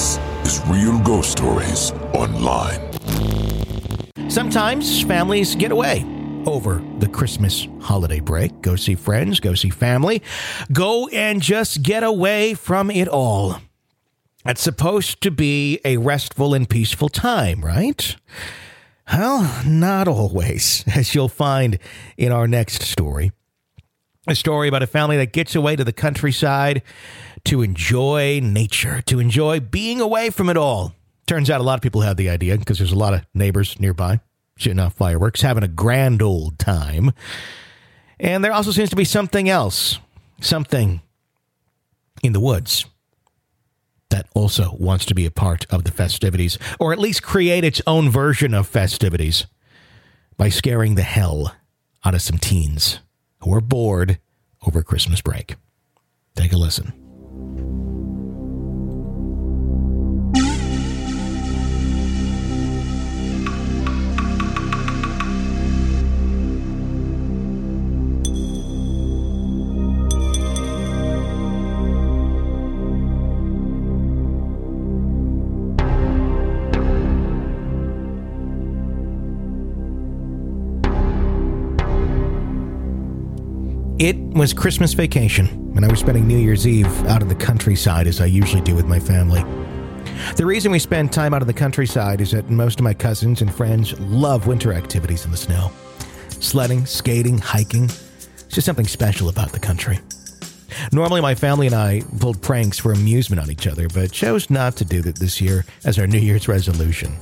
This 0.00 0.18
is 0.44 0.66
Real 0.66 0.98
Ghost 1.00 1.32
Stories 1.32 1.92
Online. 2.14 2.80
Sometimes 4.30 5.02
families 5.02 5.54
get 5.54 5.72
away 5.72 6.06
over 6.46 6.82
the 7.00 7.06
Christmas 7.06 7.68
holiday 7.82 8.20
break. 8.20 8.62
Go 8.62 8.76
see 8.76 8.94
friends, 8.94 9.40
go 9.40 9.52
see 9.52 9.68
family, 9.68 10.22
go 10.72 11.08
and 11.08 11.42
just 11.42 11.82
get 11.82 12.02
away 12.02 12.54
from 12.54 12.90
it 12.90 13.08
all. 13.08 13.60
It's 14.46 14.62
supposed 14.62 15.20
to 15.20 15.30
be 15.30 15.80
a 15.84 15.98
restful 15.98 16.54
and 16.54 16.66
peaceful 16.66 17.10
time, 17.10 17.62
right? 17.62 18.16
Well, 19.12 19.62
not 19.66 20.08
always, 20.08 20.82
as 20.96 21.14
you'll 21.14 21.28
find 21.28 21.78
in 22.16 22.32
our 22.32 22.48
next 22.48 22.80
story. 22.84 23.32
A 24.26 24.34
story 24.34 24.68
about 24.68 24.82
a 24.82 24.86
family 24.86 25.16
that 25.16 25.32
gets 25.32 25.54
away 25.54 25.76
to 25.76 25.84
the 25.84 25.94
countryside 25.94 26.82
to 27.44 27.62
enjoy 27.62 28.40
nature, 28.42 29.00
to 29.02 29.18
enjoy 29.18 29.60
being 29.60 30.00
away 30.00 30.28
from 30.28 30.50
it 30.50 30.58
all. 30.58 30.94
Turns 31.26 31.48
out 31.48 31.60
a 31.60 31.64
lot 31.64 31.76
of 31.76 31.80
people 31.80 32.02
have 32.02 32.18
the 32.18 32.28
idea 32.28 32.58
because 32.58 32.78
there's 32.78 32.92
a 32.92 32.98
lot 32.98 33.14
of 33.14 33.22
neighbors 33.32 33.80
nearby 33.80 34.20
shooting 34.56 34.78
off 34.78 34.92
fireworks, 34.92 35.40
having 35.40 35.62
a 35.62 35.68
grand 35.68 36.20
old 36.20 36.58
time. 36.58 37.12
And 38.18 38.44
there 38.44 38.52
also 38.52 38.72
seems 38.72 38.90
to 38.90 38.96
be 38.96 39.06
something 39.06 39.48
else, 39.48 39.98
something 40.42 41.00
in 42.22 42.34
the 42.34 42.40
woods 42.40 42.84
that 44.10 44.26
also 44.34 44.76
wants 44.78 45.06
to 45.06 45.14
be 45.14 45.24
a 45.24 45.30
part 45.30 45.64
of 45.70 45.84
the 45.84 45.92
festivities, 45.92 46.58
or 46.78 46.92
at 46.92 46.98
least 46.98 47.22
create 47.22 47.64
its 47.64 47.80
own 47.86 48.10
version 48.10 48.52
of 48.52 48.66
festivities 48.66 49.46
by 50.36 50.50
scaring 50.50 50.94
the 50.94 51.02
hell 51.02 51.54
out 52.04 52.14
of 52.14 52.20
some 52.20 52.36
teens 52.36 52.98
who 53.40 53.54
are 53.54 53.60
bored 53.60 54.18
over 54.66 54.82
Christmas 54.82 55.20
break. 55.20 55.56
Take 56.34 56.52
a 56.52 56.56
listen. 56.56 56.99
It 84.00 84.16
was 84.18 84.54
Christmas 84.54 84.94
vacation, 84.94 85.46
and 85.76 85.84
I 85.84 85.88
was 85.88 86.00
spending 86.00 86.26
New 86.26 86.38
Year's 86.38 86.66
Eve 86.66 86.86
out 87.04 87.20
in 87.20 87.28
the 87.28 87.34
countryside 87.34 88.06
as 88.06 88.18
I 88.18 88.24
usually 88.24 88.62
do 88.62 88.74
with 88.74 88.86
my 88.86 88.98
family. 88.98 89.42
The 90.36 90.46
reason 90.46 90.72
we 90.72 90.78
spend 90.78 91.12
time 91.12 91.34
out 91.34 91.42
in 91.42 91.46
the 91.46 91.52
countryside 91.52 92.22
is 92.22 92.30
that 92.30 92.48
most 92.48 92.80
of 92.80 92.84
my 92.84 92.94
cousins 92.94 93.42
and 93.42 93.54
friends 93.54 94.00
love 94.00 94.46
winter 94.46 94.72
activities 94.72 95.26
in 95.26 95.30
the 95.30 95.36
snow 95.36 95.70
sledding, 96.30 96.86
skating, 96.86 97.36
hiking. 97.36 97.84
It's 97.84 98.46
just 98.48 98.64
something 98.64 98.86
special 98.86 99.28
about 99.28 99.52
the 99.52 99.60
country. 99.60 99.98
Normally, 100.92 101.20
my 101.20 101.34
family 101.34 101.66
and 101.66 101.76
I 101.76 102.00
pulled 102.20 102.40
pranks 102.40 102.78
for 102.78 102.92
amusement 102.92 103.42
on 103.42 103.50
each 103.50 103.66
other, 103.66 103.86
but 103.86 104.12
chose 104.12 104.48
not 104.48 104.76
to 104.76 104.86
do 104.86 105.02
that 105.02 105.16
this 105.16 105.42
year 105.42 105.66
as 105.84 105.98
our 105.98 106.06
New 106.06 106.20
Year's 106.20 106.48
resolution. 106.48 107.14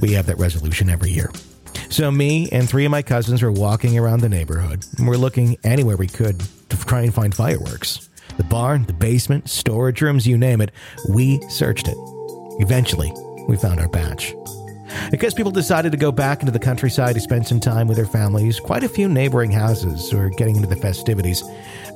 We 0.00 0.14
have 0.14 0.24
that 0.24 0.38
resolution 0.38 0.88
every 0.88 1.10
year. 1.10 1.30
So 1.90 2.10
me 2.10 2.48
and 2.52 2.68
three 2.68 2.84
of 2.84 2.90
my 2.90 3.02
cousins 3.02 3.42
were 3.42 3.50
walking 3.50 3.98
around 3.98 4.20
the 4.20 4.28
neighborhood, 4.28 4.84
and 4.98 5.08
we're 5.08 5.16
looking 5.16 5.56
anywhere 5.64 5.96
we 5.96 6.06
could 6.06 6.40
to 6.68 6.76
try 6.76 7.00
and 7.00 7.14
find 7.14 7.34
fireworks. 7.34 8.08
The 8.36 8.44
barn, 8.44 8.84
the 8.84 8.92
basement, 8.92 9.48
storage 9.48 10.02
rooms, 10.02 10.26
you 10.26 10.36
name 10.36 10.60
it, 10.60 10.70
we 11.08 11.40
searched 11.48 11.88
it. 11.88 11.96
Eventually, 12.60 13.12
we 13.48 13.56
found 13.56 13.80
our 13.80 13.88
batch. 13.88 14.34
Because 15.10 15.34
people 15.34 15.50
decided 15.50 15.92
to 15.92 15.98
go 15.98 16.12
back 16.12 16.40
into 16.40 16.52
the 16.52 16.58
countryside 16.58 17.14
to 17.14 17.20
spend 17.20 17.46
some 17.46 17.60
time 17.60 17.88
with 17.88 17.96
their 17.96 18.06
families, 18.06 18.60
quite 18.60 18.84
a 18.84 18.88
few 18.88 19.08
neighboring 19.08 19.50
houses 19.50 20.12
were 20.12 20.28
getting 20.30 20.56
into 20.56 20.68
the 20.68 20.76
festivities 20.76 21.42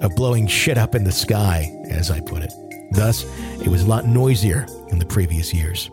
of 0.00 0.16
blowing 0.16 0.46
shit 0.46 0.78
up 0.78 0.94
in 0.94 1.04
the 1.04 1.12
sky, 1.12 1.70
as 1.88 2.10
I 2.10 2.20
put 2.20 2.42
it. 2.42 2.52
Thus, 2.92 3.24
it 3.60 3.68
was 3.68 3.82
a 3.82 3.88
lot 3.88 4.06
noisier 4.06 4.66
than 4.88 4.98
the 4.98 5.06
previous 5.06 5.52
years. 5.52 5.90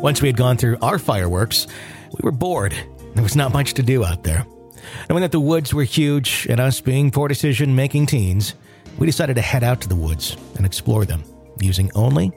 Once 0.00 0.20
we 0.22 0.28
had 0.28 0.36
gone 0.36 0.56
through 0.56 0.76
our 0.82 0.98
fireworks, 0.98 1.66
we 2.12 2.20
were 2.22 2.32
bored. 2.32 2.74
There 3.14 3.22
was 3.22 3.36
not 3.36 3.52
much 3.52 3.74
to 3.74 3.82
do 3.82 4.04
out 4.04 4.22
there. 4.22 4.46
Knowing 5.08 5.22
that 5.22 5.32
the 5.32 5.40
woods 5.40 5.74
were 5.74 5.84
huge 5.84 6.46
and 6.48 6.60
us 6.60 6.80
being 6.80 7.10
poor 7.10 7.28
decision 7.28 7.74
making 7.74 8.06
teens, 8.06 8.54
we 8.98 9.06
decided 9.06 9.34
to 9.34 9.42
head 9.42 9.64
out 9.64 9.80
to 9.82 9.88
the 9.88 9.96
woods 9.96 10.36
and 10.56 10.64
explore 10.64 11.04
them 11.04 11.22
using 11.60 11.90
only 11.94 12.32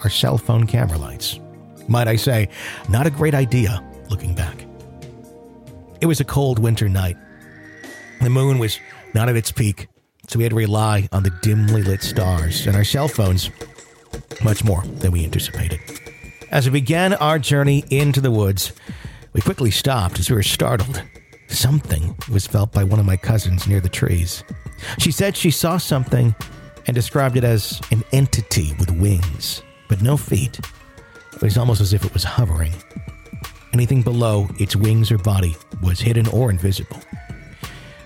our 0.00 0.10
cell 0.10 0.38
phone 0.38 0.66
camera 0.66 0.98
lights. 0.98 1.38
Might 1.88 2.08
I 2.08 2.16
say, 2.16 2.48
not 2.88 3.06
a 3.06 3.10
great 3.10 3.34
idea 3.34 3.82
looking 4.08 4.34
back. 4.34 4.66
It 6.00 6.06
was 6.06 6.20
a 6.20 6.24
cold 6.24 6.58
winter 6.58 6.88
night. 6.88 7.16
The 8.20 8.30
moon 8.30 8.58
was 8.58 8.78
not 9.14 9.28
at 9.28 9.36
its 9.36 9.52
peak, 9.52 9.88
so 10.28 10.38
we 10.38 10.44
had 10.44 10.50
to 10.50 10.56
rely 10.56 11.08
on 11.12 11.22
the 11.22 11.30
dimly 11.42 11.82
lit 11.82 12.02
stars 12.02 12.66
and 12.66 12.76
our 12.76 12.84
cell 12.84 13.08
phones 13.08 13.50
much 14.42 14.64
more 14.64 14.82
than 14.82 15.12
we 15.12 15.24
anticipated. 15.24 15.80
As 16.50 16.66
we 16.66 16.80
began 16.80 17.14
our 17.14 17.38
journey 17.38 17.84
into 17.90 18.20
the 18.20 18.30
woods, 18.30 18.72
we 19.32 19.40
quickly 19.40 19.70
stopped 19.70 20.18
as 20.18 20.28
we 20.30 20.36
were 20.36 20.42
startled. 20.42 21.02
Something 21.48 22.14
was 22.30 22.46
felt 22.46 22.72
by 22.72 22.84
one 22.84 23.00
of 23.00 23.06
my 23.06 23.16
cousins 23.16 23.66
near 23.66 23.80
the 23.80 23.88
trees. 23.88 24.44
She 24.98 25.12
said 25.12 25.36
she 25.36 25.50
saw 25.50 25.78
something 25.78 26.34
and 26.86 26.94
described 26.94 27.36
it 27.36 27.44
as 27.44 27.80
an 27.90 28.02
entity 28.12 28.74
with 28.78 28.90
wings, 28.90 29.62
but 29.88 30.02
no 30.02 30.16
feet. 30.16 30.58
It 31.34 31.42
was 31.42 31.56
almost 31.56 31.80
as 31.80 31.92
if 31.92 32.04
it 32.04 32.12
was 32.12 32.24
hovering. 32.24 32.72
Anything 33.72 34.02
below 34.02 34.48
its 34.58 34.76
wings 34.76 35.10
or 35.10 35.18
body 35.18 35.54
was 35.82 36.00
hidden 36.00 36.26
or 36.28 36.50
invisible. 36.50 37.00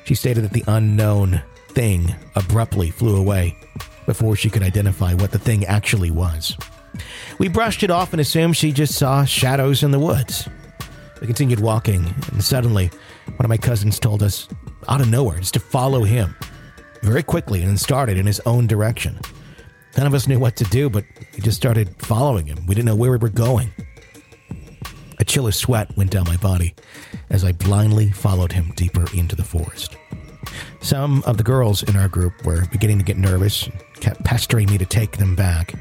She 0.04 0.15
stated 0.15 0.44
that 0.44 0.53
the 0.53 0.65
unknown 0.69 1.42
thing 1.69 2.15
abruptly 2.36 2.91
flew 2.91 3.16
away 3.16 3.56
before 4.06 4.36
she 4.36 4.50
could 4.50 4.62
identify 4.62 5.15
what 5.15 5.32
the 5.32 5.38
thing 5.38 5.65
actually 5.65 6.12
was. 6.12 6.56
We 7.38 7.48
brushed 7.48 7.82
it 7.82 7.91
off 7.91 8.12
and 8.12 8.20
assumed 8.20 8.56
she 8.56 8.72
just 8.72 8.94
saw 8.94 9.25
shadows 9.25 9.82
in 9.82 9.91
the 9.91 9.98
woods. 9.98 10.48
We 11.21 11.27
continued 11.27 11.60
walking, 11.60 12.15
and 12.32 12.44
suddenly, 12.44 12.91
one 13.27 13.44
of 13.44 13.49
my 13.49 13.56
cousins 13.56 13.99
told 13.99 14.22
us, 14.22 14.49
out 14.88 15.00
of 15.00 15.09
nowhere, 15.09 15.38
just 15.38 15.54
to 15.54 15.60
follow 15.60 16.04
him 16.04 16.34
very 17.03 17.22
quickly 17.22 17.62
and 17.62 17.78
started 17.81 18.19
in 18.19 18.27
his 18.27 18.41
own 18.47 18.66
direction. 18.66 19.19
None 19.97 20.06
of 20.06 20.15
us 20.15 20.28
knew 20.28 20.38
what 20.38 20.56
to 20.56 20.65
do, 20.65 20.91
but 20.91 21.04
we 21.34 21.41
just 21.41 21.56
started 21.56 21.94
following 22.03 22.47
him. 22.47 22.66
We 22.66 22.75
didn't 22.75 22.87
know 22.87 22.97
where 22.97 23.10
we 23.12 23.16
were 23.16 23.28
going. 23.28 23.72
A 25.19 25.25
chill 25.25 25.47
of 25.47 25.54
sweat 25.54 25.97
went 25.97 26.10
down 26.10 26.25
my 26.25 26.37
body 26.37 26.75
as 27.31 27.44
I 27.44 27.53
blindly 27.53 28.10
followed 28.10 28.53
him 28.53 28.72
deeper 28.77 29.06
into 29.15 29.34
the 29.34 29.44
forest. 29.44 29.97
Some 30.81 31.22
of 31.25 31.38
the 31.38 31.43
girls 31.43 31.83
in 31.83 31.97
our 31.97 32.09
group 32.09 32.44
were 32.44 32.66
beginning 32.71 32.98
to 32.98 33.04
get 33.04 33.16
nervous 33.16 33.66
and 33.66 33.81
kept 34.00 34.22
pestering 34.25 34.71
me 34.71 34.78
to 34.78 34.84
take 34.84 35.16
them 35.16 35.34
back. 35.34 35.75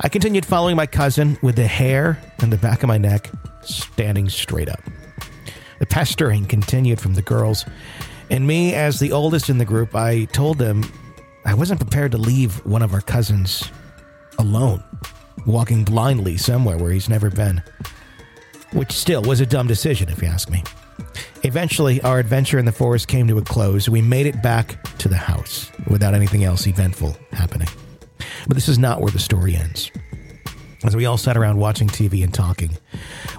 I 0.00 0.08
continued 0.08 0.46
following 0.46 0.76
my 0.76 0.86
cousin 0.86 1.36
with 1.42 1.56
the 1.56 1.66
hair 1.66 2.20
in 2.40 2.50
the 2.50 2.56
back 2.56 2.84
of 2.84 2.88
my 2.88 2.98
neck 2.98 3.30
standing 3.62 4.28
straight 4.28 4.68
up. 4.68 4.80
The 5.80 5.86
pestering 5.86 6.44
continued 6.46 7.00
from 7.00 7.14
the 7.14 7.22
girls, 7.22 7.64
and 8.30 8.46
me, 8.46 8.74
as 8.74 9.00
the 9.00 9.10
oldest 9.10 9.50
in 9.50 9.58
the 9.58 9.64
group, 9.64 9.96
I 9.96 10.26
told 10.26 10.58
them 10.58 10.84
I 11.44 11.54
wasn't 11.54 11.80
prepared 11.80 12.12
to 12.12 12.18
leave 12.18 12.64
one 12.64 12.82
of 12.82 12.94
our 12.94 13.00
cousins 13.00 13.70
alone, 14.38 14.84
walking 15.46 15.82
blindly 15.82 16.36
somewhere 16.36 16.76
where 16.76 16.92
he's 16.92 17.08
never 17.08 17.28
been. 17.28 17.60
Which 18.72 18.92
still 18.92 19.22
was 19.22 19.40
a 19.40 19.46
dumb 19.46 19.66
decision, 19.66 20.10
if 20.10 20.22
you 20.22 20.28
ask 20.28 20.48
me. 20.48 20.62
Eventually, 21.42 22.00
our 22.02 22.20
adventure 22.20 22.58
in 22.58 22.66
the 22.66 22.72
forest 22.72 23.08
came 23.08 23.26
to 23.26 23.38
a 23.38 23.42
close. 23.42 23.88
We 23.88 24.02
made 24.02 24.26
it 24.26 24.42
back 24.42 24.80
to 24.98 25.08
the 25.08 25.16
house 25.16 25.72
without 25.88 26.14
anything 26.14 26.44
else 26.44 26.68
eventful 26.68 27.16
happening. 27.32 27.68
But 28.46 28.54
this 28.54 28.68
is 28.68 28.78
not 28.78 29.00
where 29.00 29.10
the 29.10 29.18
story 29.18 29.56
ends. 29.56 29.90
As 30.84 30.94
we 30.94 31.06
all 31.06 31.18
sat 31.18 31.36
around 31.36 31.58
watching 31.58 31.88
TV 31.88 32.22
and 32.22 32.32
talking, 32.32 32.70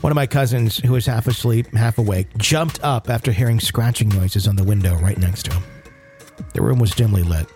one 0.02 0.12
of 0.12 0.16
my 0.16 0.28
cousins, 0.28 0.78
who 0.78 0.94
was 0.94 1.06
half 1.06 1.26
asleep, 1.26 1.74
half 1.74 1.98
awake, 1.98 2.28
jumped 2.38 2.84
up 2.84 3.10
after 3.10 3.32
hearing 3.32 3.60
scratching 3.60 4.10
noises 4.10 4.48
on 4.48 4.58
the 4.58 4.64
window 4.64 4.96
right 4.96 5.18
next 5.18 5.44
to 5.46 5.54
him. 5.54 5.64
The 6.54 6.62
room 6.62 6.80
was 6.80 6.92
dimly 6.92 7.24
lit. 7.24 7.48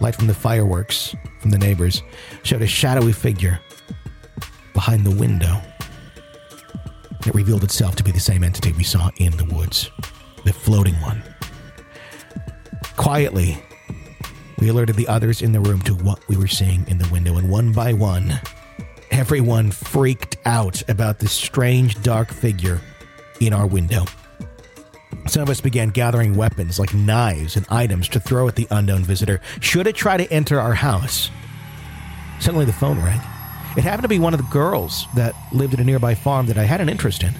Light 0.00 0.14
from 0.14 0.28
the 0.28 0.34
fireworks 0.34 1.14
from 1.40 1.50
the 1.50 1.58
neighbors 1.58 2.02
showed 2.42 2.62
a 2.62 2.66
shadowy 2.66 3.12
figure 3.12 3.60
behind 4.72 5.04
the 5.04 5.14
window. 5.14 5.60
It 7.26 7.34
revealed 7.34 7.64
itself 7.64 7.96
to 7.96 8.04
be 8.04 8.12
the 8.12 8.20
same 8.20 8.44
entity 8.44 8.72
we 8.72 8.84
saw 8.84 9.10
in 9.16 9.36
the 9.36 9.44
woods, 9.44 9.90
the 10.44 10.52
floating 10.52 10.94
one. 11.02 11.22
Quietly, 12.96 13.62
we 14.60 14.68
alerted 14.68 14.96
the 14.96 15.08
others 15.08 15.42
in 15.42 15.52
the 15.52 15.60
room 15.60 15.80
to 15.82 15.94
what 15.94 16.26
we 16.28 16.36
were 16.36 16.48
seeing 16.48 16.86
in 16.88 16.98
the 16.98 17.08
window, 17.08 17.36
and 17.36 17.50
one 17.50 17.72
by 17.72 17.92
one, 17.92 18.40
everyone 19.10 19.70
freaked 19.70 20.36
out 20.44 20.88
about 20.88 21.18
this 21.18 21.32
strange 21.32 22.00
dark 22.02 22.30
figure 22.30 22.80
in 23.40 23.52
our 23.52 23.66
window. 23.66 24.04
Some 25.26 25.42
of 25.42 25.50
us 25.50 25.60
began 25.60 25.90
gathering 25.90 26.36
weapons 26.36 26.78
like 26.78 26.94
knives 26.94 27.56
and 27.56 27.66
items 27.68 28.08
to 28.10 28.20
throw 28.20 28.48
at 28.48 28.56
the 28.56 28.66
unknown 28.70 29.02
visitor 29.02 29.40
should 29.60 29.86
it 29.86 29.94
try 29.94 30.16
to 30.16 30.32
enter 30.32 30.60
our 30.60 30.74
house. 30.74 31.30
Suddenly 32.40 32.64
the 32.64 32.72
phone 32.72 32.98
rang. 32.98 33.20
It 33.76 33.84
happened 33.84 34.02
to 34.02 34.08
be 34.08 34.18
one 34.18 34.34
of 34.34 34.40
the 34.40 34.50
girls 34.50 35.06
that 35.14 35.34
lived 35.52 35.74
at 35.74 35.80
a 35.80 35.84
nearby 35.84 36.14
farm 36.14 36.46
that 36.46 36.58
I 36.58 36.64
had 36.64 36.80
an 36.80 36.88
interest 36.88 37.22
in. 37.22 37.34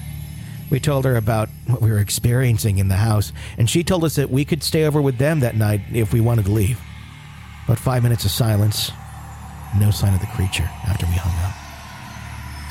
We 0.69 0.79
told 0.79 1.05
her 1.05 1.15
about 1.15 1.49
what 1.65 1.81
we 1.81 1.89
were 1.89 1.99
experiencing 1.99 2.77
in 2.77 2.87
the 2.87 2.95
house, 2.95 3.33
and 3.57 3.69
she 3.69 3.83
told 3.83 4.03
us 4.03 4.15
that 4.15 4.29
we 4.29 4.45
could 4.45 4.63
stay 4.63 4.85
over 4.85 5.01
with 5.01 5.17
them 5.17 5.39
that 5.39 5.55
night 5.55 5.81
if 5.91 6.13
we 6.13 6.21
wanted 6.21 6.45
to 6.45 6.51
leave. 6.51 6.79
But 7.69 7.77
five 7.77 8.01
minutes 8.01 8.25
of 8.25 8.31
silence, 8.31 8.91
no 9.77 9.91
sign 9.91 10.15
of 10.15 10.19
the 10.21 10.25
creature 10.25 10.67
after 10.87 11.05
we 11.05 11.13
hung 11.13 11.31
up. 11.45 11.53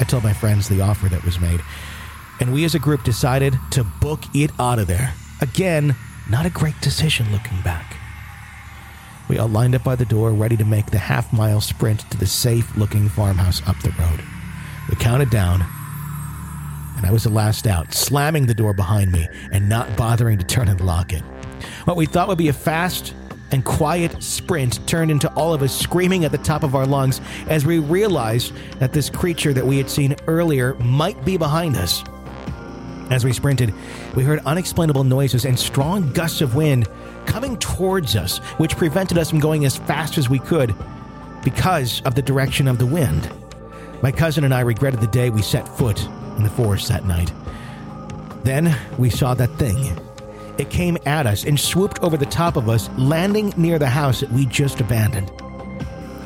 I 0.01 0.05
told 0.05 0.25
my 0.25 0.33
friends 0.33 0.69
the 0.69 0.81
offer 0.81 1.09
that 1.09 1.25
was 1.25 1.39
made, 1.39 1.61
and 2.41 2.53
we 2.53 2.65
as 2.65 2.75
a 2.75 2.81
group 2.81 3.05
decided 3.05 3.55
to 3.71 3.85
book 3.85 4.25
it 4.35 4.51
out 4.59 4.81
of 4.81 4.89
there. 4.89 5.15
Again, 5.41 5.95
not 6.29 6.47
a 6.47 6.51
great 6.51 6.81
decision 6.81 7.31
looking 7.31 7.63
back. 7.63 7.97
We 9.29 9.39
all 9.39 9.47
lined 9.47 9.77
up 9.77 9.85
by 9.85 9.95
the 9.95 10.05
door, 10.05 10.33
ready 10.33 10.57
to 10.57 10.65
make 10.65 10.87
the 10.87 10.99
half 10.99 11.33
mile 11.33 11.61
sprint 11.61 12.01
to 12.11 12.19
the 12.19 12.27
safe 12.27 12.77
looking 12.77 13.09
farmhouse 13.09 13.63
up 13.69 13.81
the 13.83 13.95
road. 14.01 14.21
We 14.89 14.97
counted 14.97 15.31
down, 15.31 15.65
and 16.97 17.07
I 17.07 17.13
was 17.13 17.23
the 17.23 17.31
last 17.31 17.69
out, 17.69 17.95
slamming 17.95 18.47
the 18.47 18.55
door 18.55 18.75
behind 18.75 19.13
me 19.13 19.29
and 19.53 19.69
not 19.69 19.97
bothering 19.97 20.39
to 20.39 20.45
turn 20.45 20.67
and 20.67 20.81
lock 20.81 21.13
it. 21.13 21.23
What 21.85 21.97
we 21.97 22.07
thought 22.07 22.27
would 22.27 22.37
be 22.37 22.49
a 22.49 22.53
fast 22.53 23.15
and 23.51 23.65
quiet 23.65 24.23
sprint 24.23 24.87
turned 24.87 25.11
into 25.11 25.33
all 25.35 25.55
of 25.55 25.63
us 25.63 25.77
screaming 25.79 26.25
at 26.25 26.33
the 26.33 26.39
top 26.39 26.63
of 26.63 26.75
our 26.75 26.87
lungs 26.87 27.21
as 27.49 27.65
we 27.65 27.79
realized 27.79 28.53
that 28.79 28.93
this 28.93 29.11
creature 29.11 29.53
that 29.53 29.67
we 29.67 29.79
had 29.79 29.89
seen 29.89 30.15
earlier 30.27 30.75
might 30.75 31.25
be 31.25 31.37
behind 31.37 31.77
us. 31.77 32.05
As 33.11 33.25
we 33.25 33.33
sprinted, 33.33 33.73
we 34.15 34.23
heard 34.23 34.41
unexplainable 34.45 35.05
noises 35.05 35.47
and 35.47 35.59
strong 35.59 36.13
gusts 36.13 36.43
of 36.43 36.55
wind 36.55 36.87
coming 37.25 37.57
towards 37.57 38.17
us, 38.17 38.39
which 38.59 38.77
prevented 38.77 39.17
us 39.17 39.31
from 39.31 39.41
going 39.41 39.65
as 39.65 39.77
fast 39.77 40.19
as 40.19 40.29
we 40.29 40.39
could 40.39 40.75
because 41.43 42.03
of 42.03 42.15
the 42.15 42.23
direction 42.23 42.69
of 42.69 42.79
the 42.79 42.87
wind. 42.87 43.31
My 44.03 44.13
cousin 44.13 44.45
and 44.45 44.53
I 44.53 44.61
regretted 44.61 45.01
the 45.01 45.07
day 45.07 45.31
we 45.31 45.43
set 45.43 45.67
foot 45.67 46.05
in 46.37 46.43
the 46.43 46.51
forest 46.51 46.89
that 46.89 47.07
night. 47.07 47.33
Then 48.45 48.77
we 48.99 49.11
saw 49.11 49.35
that 49.35 49.51
thing. 49.57 49.99
It 50.59 50.71
came 50.71 50.99
at 51.07 51.27
us 51.27 51.45
and 51.45 51.59
swooped 51.59 52.01
over 52.01 52.17
the 52.17 52.27
top 52.27 52.57
of 52.57 52.69
us, 52.69 52.91
landing 52.99 53.55
near 53.57 53.79
the 53.79 53.89
house 53.89 54.21
that 54.21 54.33
we 54.33 54.45
just 54.47 54.81
abandoned. 54.81 55.31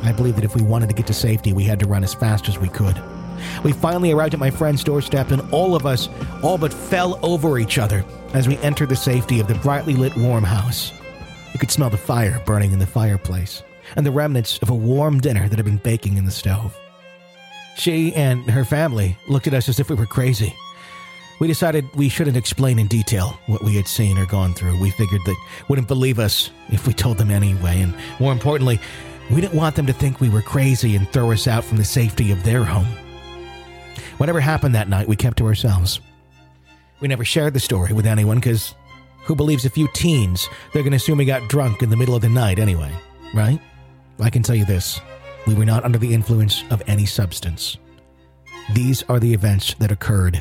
I 0.03 0.13
believe 0.13 0.37
that 0.37 0.45
if 0.45 0.55
we 0.55 0.63
wanted 0.63 0.89
to 0.89 0.95
get 0.95 1.07
to 1.09 1.15
safety, 1.15 1.53
we 1.53 1.65
had 1.65 1.79
to 1.81 1.87
run 1.87 2.03
as 2.03 2.15
fast 2.15 2.49
as 2.49 2.59
we 2.59 2.69
could. 2.69 3.01
We 3.63 3.73
finally 3.73 4.11
arrived 4.11 4.35
at 4.35 4.41
my 4.41 4.51
friend's 4.51 4.83
doorstep, 4.83 5.31
and 5.31 5.43
all 5.53 5.75
of 5.75 5.85
us 5.85 6.09
all 6.43 6.57
but 6.57 6.73
fell 6.73 7.21
over 7.23 7.59
each 7.59 7.79
other 7.79 8.05
as 8.33 8.49
we 8.49 8.57
entered 8.59 8.89
the 8.89 8.97
safety 8.97 9.39
of 9.39 9.49
the 9.49 9.55
brightly 9.57 9.95
lit 9.95 10.17
warm 10.17 10.45
house. 10.45 10.93
You 11.53 11.59
could 11.59 11.71
smell 11.71 11.91
the 11.91 11.99
fire 11.99 12.43
burning 12.47 12.73
in 12.73 12.79
the 12.79 12.87
fireplace 12.87 13.63
and 13.97 14.07
the 14.07 14.11
remnants 14.11 14.59
of 14.63 14.71
a 14.71 14.75
warm 14.75 15.21
dinner 15.21 15.49
that 15.49 15.57
had 15.57 15.67
been 15.67 15.77
baking 15.77 16.17
in 16.17 16.25
the 16.25 16.31
stove. 16.31 16.77
She 17.77 18.15
and 18.15 18.51
her 18.51 18.65
family 18.65 19.19
looked 19.29 19.47
at 19.47 19.55
us 19.55 19.69
as 19.69 19.79
if 19.79 19.91
we 19.91 19.97
were 19.97 20.07
crazy. 20.07 20.55
We 21.43 21.49
decided 21.49 21.93
we 21.97 22.09
shouldn't 22.09 22.37
explain 22.37 22.79
in 22.79 22.87
detail 22.87 23.37
what 23.47 23.65
we 23.65 23.75
had 23.75 23.89
seen 23.89 24.17
or 24.17 24.27
gone 24.27 24.55
through. 24.55 24.79
We 24.79 24.93
figured 24.93 25.23
they 25.27 25.35
wouldn't 25.67 25.89
believe 25.89 26.21
us 26.21 26.53
if 26.69 26.87
we 26.87 26.93
told 26.93 27.19
them 27.19 27.33
anyway, 27.33 27.81
and 27.81 27.97
more 28.21 28.33
importantly, 28.33 28.79
we 29.29 29.41
didn't 29.41 29.57
want 29.57 29.75
them 29.75 29.87
to 29.87 29.93
think 29.93 30.21
we 30.21 30.29
were 30.29 30.41
crazy 30.41 30.95
and 30.95 31.09
throw 31.09 31.33
us 31.33 31.49
out 31.49 31.65
from 31.65 31.79
the 31.79 31.85
safety 31.85 32.31
of 32.31 32.45
their 32.45 32.63
home. 32.63 32.87
Whatever 34.19 34.39
happened 34.39 34.77
that 34.77 34.89
night, 34.89 35.09
we 35.09 35.17
kept 35.17 35.39
to 35.39 35.47
ourselves. 35.47 35.99
We 37.01 37.09
never 37.09 37.25
shared 37.25 37.55
the 37.55 37.59
story 37.59 37.93
with 37.93 38.07
anyone 38.07 38.37
because 38.37 38.77
who 39.25 39.35
believes 39.35 39.65
a 39.65 39.71
few 39.71 39.89
teens 39.95 40.49
they're 40.73 40.85
going 40.85 40.93
to 40.93 40.97
assume 40.97 41.19
we 41.19 41.25
got 41.25 41.49
drunk 41.49 41.83
in 41.83 41.91
the 41.91 41.97
middle 41.97 42.15
of 42.15 42.23
the 42.23 42.29
night 42.29 42.61
anyway, 42.61 42.95
right? 43.35 43.59
I 44.21 44.31
can 44.31 44.45
tell 44.45 44.55
you 44.55 44.65
this 44.65 45.01
we 45.49 45.57
were 45.57 45.65
not 45.65 45.83
under 45.83 45.99
the 45.99 46.15
influence 46.15 46.63
of 46.71 46.85
any 46.87 47.05
substance. 47.05 47.79
These 48.75 49.03
are 49.09 49.19
the 49.19 49.35
events 49.35 49.75
that 49.81 49.91
occurred 49.91 50.41